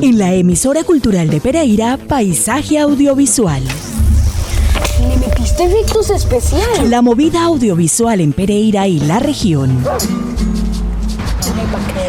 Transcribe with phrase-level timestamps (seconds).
[0.00, 3.62] En la emisora cultural de Pereira, Paisaje Audiovisual.
[5.00, 6.88] Le metiste efectos especiales.
[6.88, 9.84] La movida audiovisual en Pereira y la región.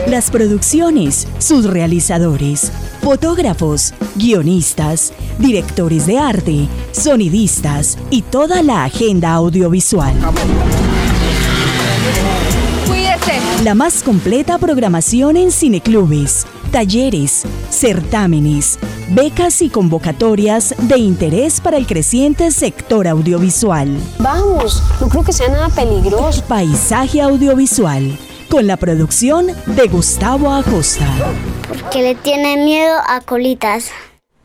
[0.08, 2.72] Las producciones, sus realizadores,
[3.02, 10.16] fotógrafos, guionistas, directores de arte, sonidistas y toda la agenda audiovisual.
[13.64, 18.78] La más completa programación en cineclubes, talleres, certámenes,
[19.10, 23.98] becas y convocatorias de interés para el creciente sector audiovisual.
[24.20, 26.44] Vamos, no creo que sea nada peligroso.
[26.48, 28.16] Paisaje audiovisual,
[28.48, 31.08] con la producción de Gustavo Acosta.
[31.92, 33.90] que le tiene miedo a colitas.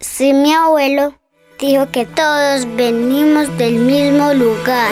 [0.01, 1.15] Si mi abuelo
[1.61, 4.91] dijo que todos venimos del mismo lugar.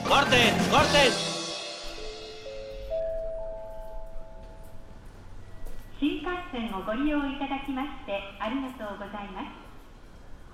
[0.05, 0.53] ¡Corten!
[7.01, 9.49] 利用いただきましてありがとうございます。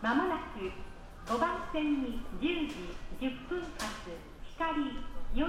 [0.02, 0.72] まもなく
[1.28, 4.16] 5番線に10時10分発
[4.56, 4.80] 光
[5.36, 5.44] 464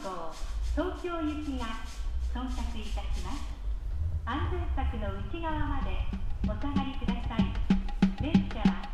[0.00, 0.32] 号
[0.72, 1.84] 東京行きが
[2.32, 3.44] 到着いたします。
[4.24, 6.08] 安全柵の内側まで
[6.44, 7.52] お下がりください。
[8.22, 8.91] 電車は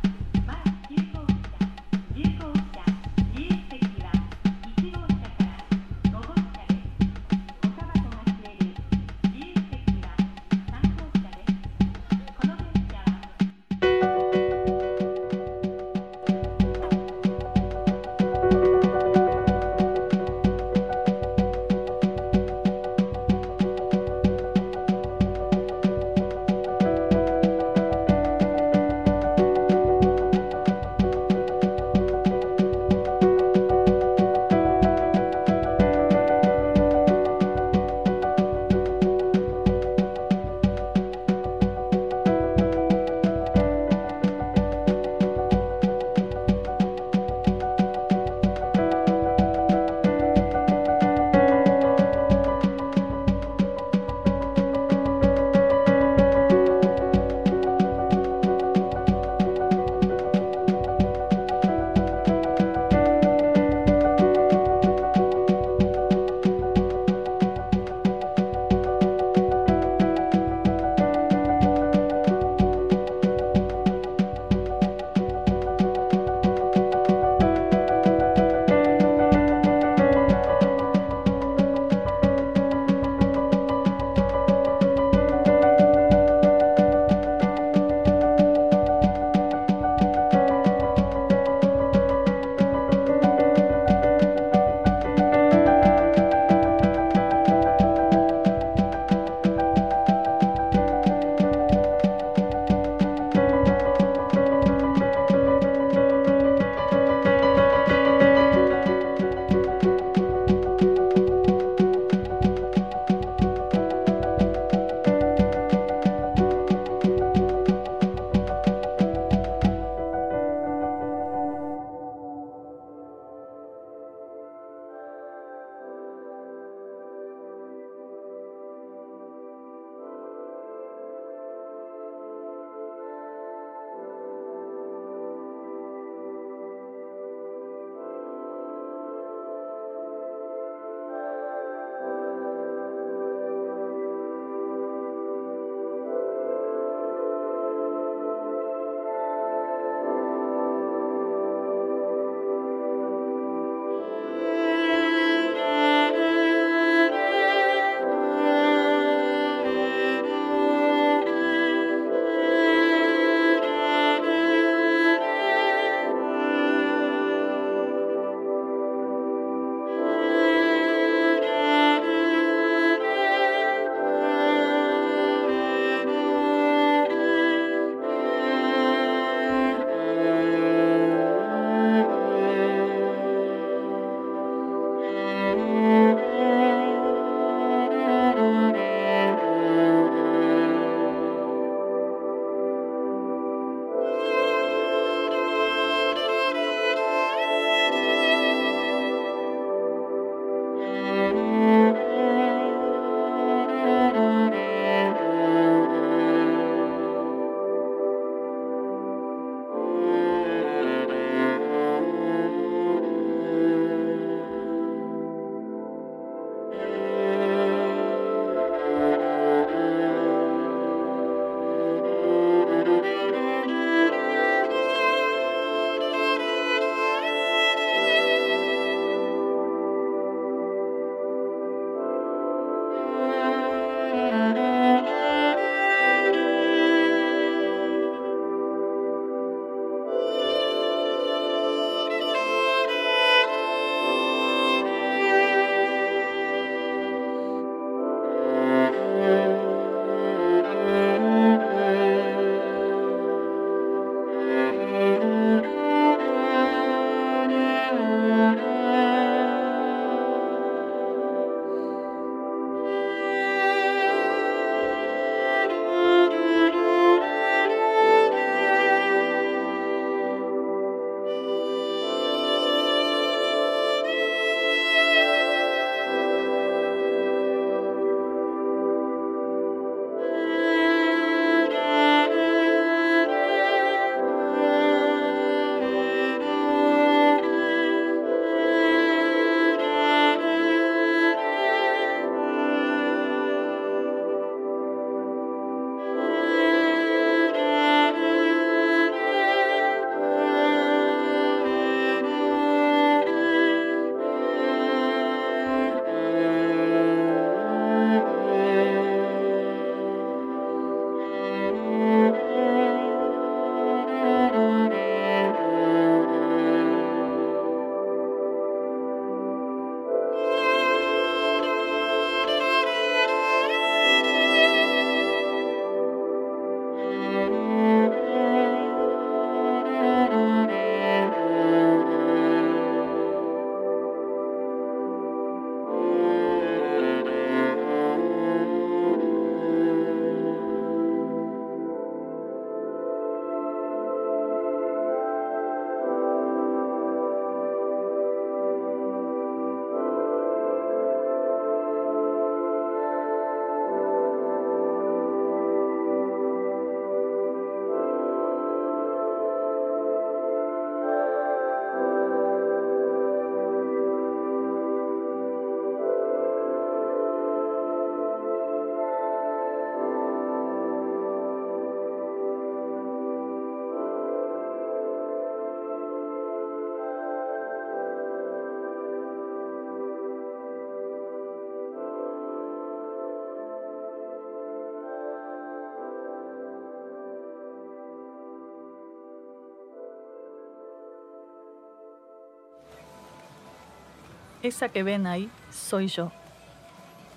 [394.68, 396.30] Esa que ven ahí soy yo.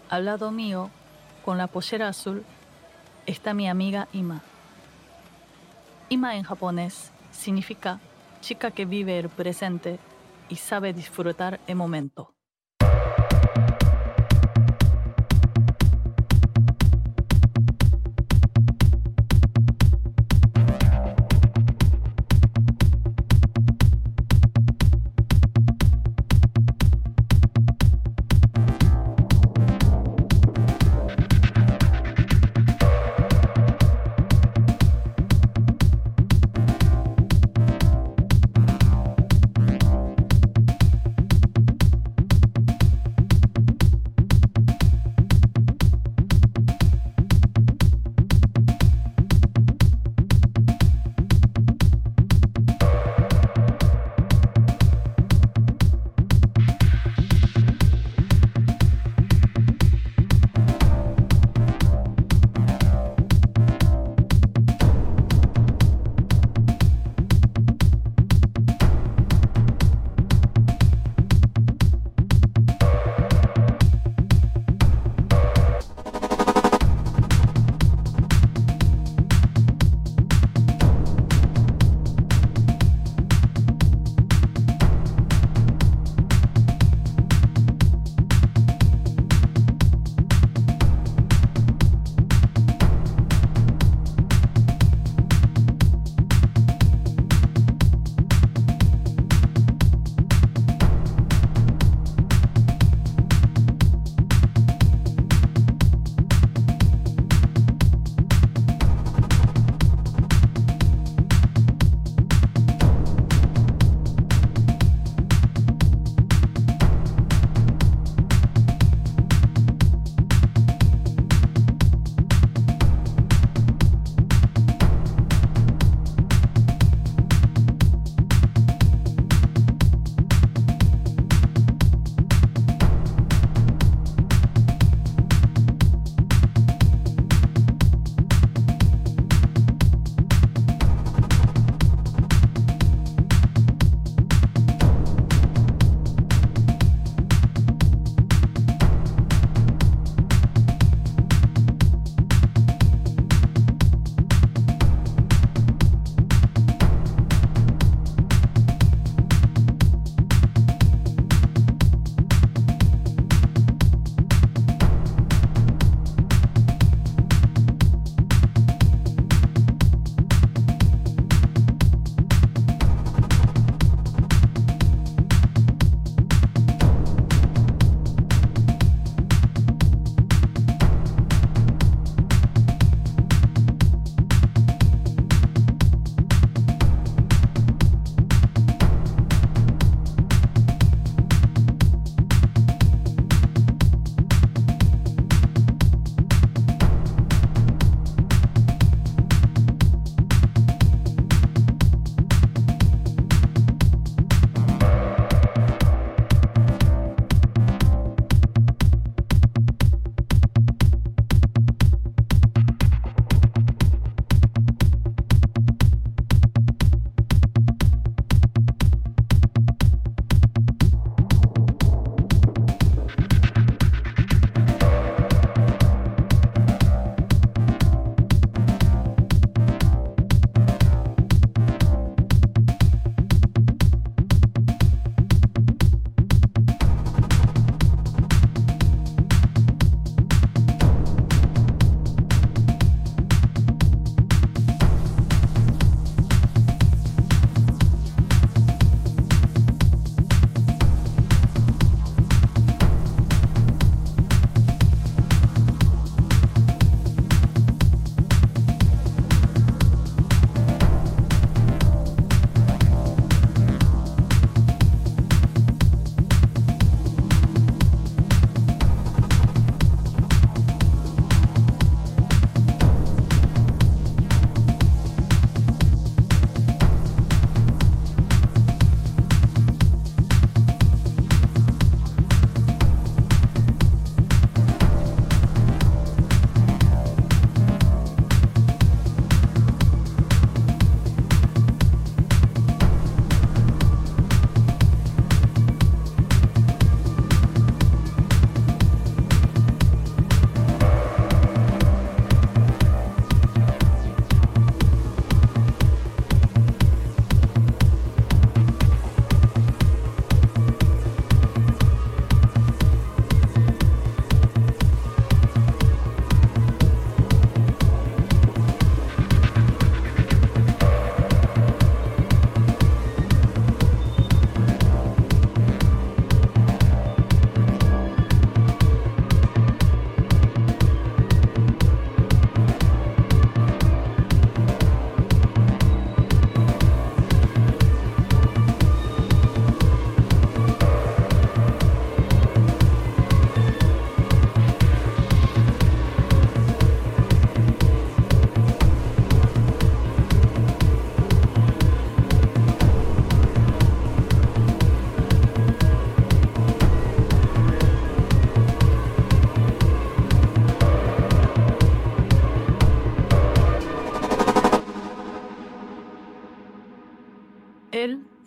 [0.09, 0.89] Al lado mío,
[1.45, 2.43] con la pollera azul,
[3.25, 4.41] está mi amiga Ima.
[6.09, 8.01] Ima en japonés significa
[8.41, 9.97] chica que vive el presente
[10.50, 12.33] y sabe disfrutar el momento.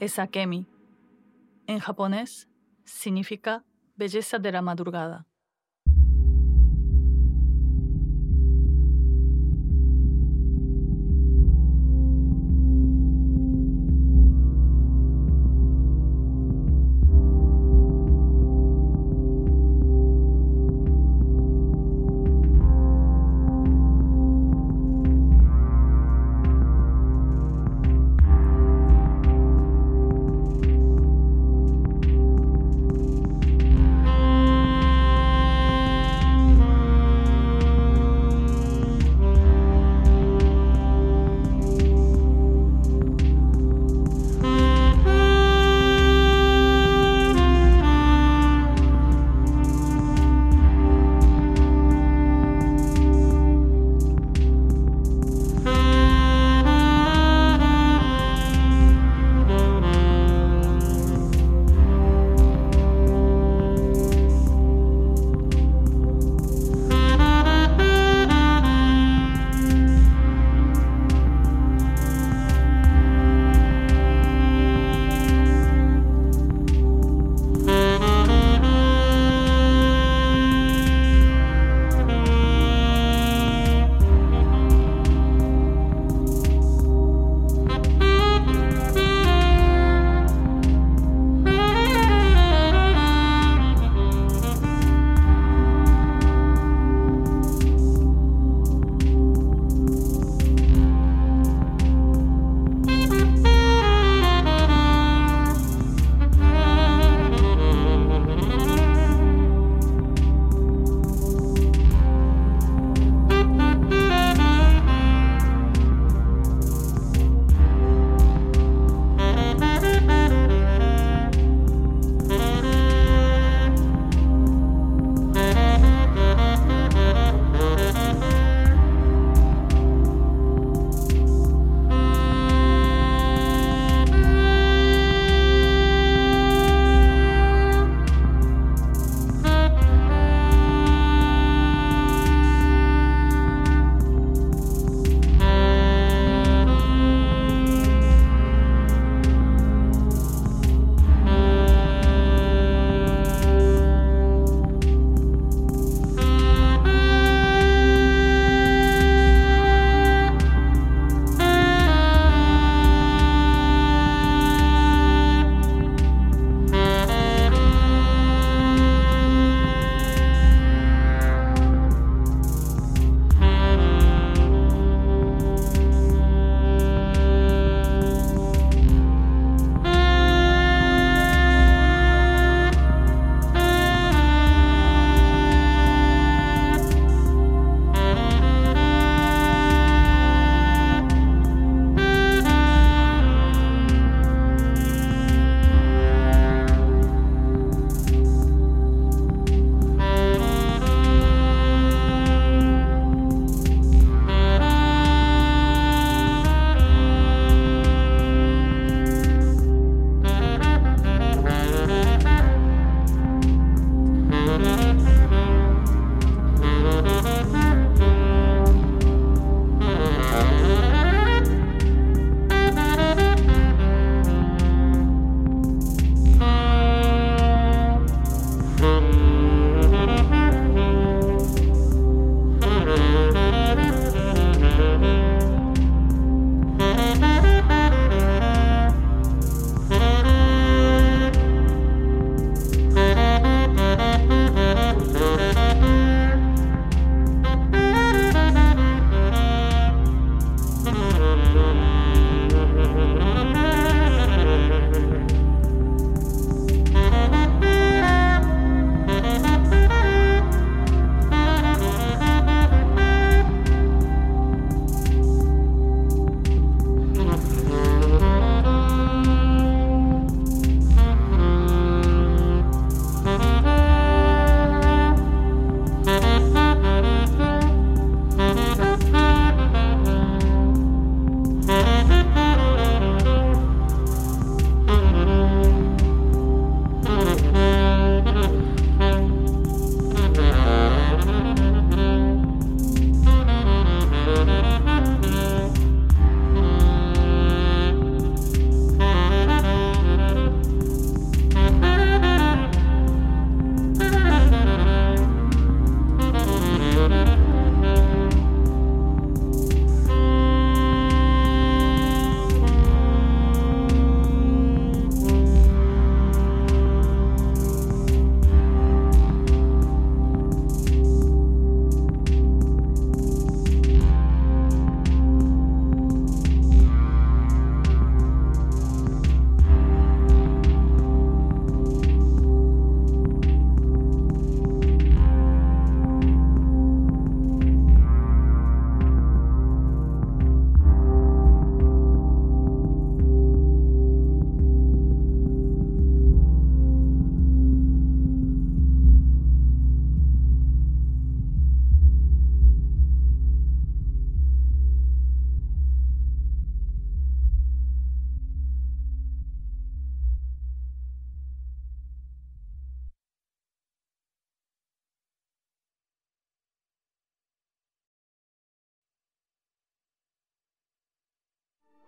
[0.05, 0.67] Es Akemi.
[1.67, 2.49] En japonés
[2.85, 3.65] significa
[3.97, 5.34] belleza de la madrugada.「